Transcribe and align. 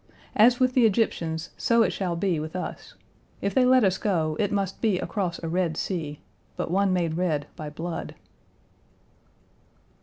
As 0.35 0.59
with 0.59 0.73
the 0.73 0.87
Egyptians, 0.87 1.51
so 1.57 1.83
it 1.83 1.91
shall 1.93 2.15
be 2.15 2.39
with 2.39 2.55
us: 2.55 2.95
if 3.39 3.53
they 3.53 3.65
let 3.65 3.83
us 3.83 3.99
go, 3.99 4.35
it 4.39 4.51
must 4.51 4.81
be 4.81 4.97
across 4.97 5.37
a 5.43 5.47
Red 5.47 5.77
Sea 5.77 6.19
but 6.57 6.71
one 6.71 6.91
made 6.91 7.17
red 7.17 7.45
by 7.55 7.69
blood. 7.69 8.15